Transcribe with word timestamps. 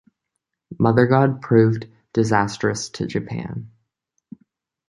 Mothergod 0.79 1.41
proved 1.43 1.87
disastrous 2.11 2.89
to 2.89 3.05
Japan. 3.05 3.69